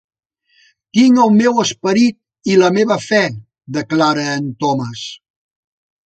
"Tinc 0.99 1.19
el 1.25 1.33
meu 1.33 1.59
esperit...i 1.63 2.55
la 2.61 2.71
meva 2.77 2.97
fe," 3.03 3.19
declara 3.75 4.23
en 4.39 4.47
Thomas. 4.65 5.05